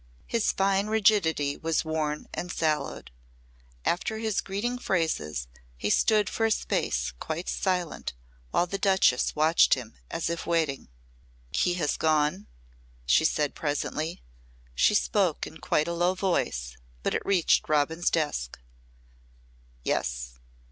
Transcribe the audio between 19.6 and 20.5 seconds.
"Yes.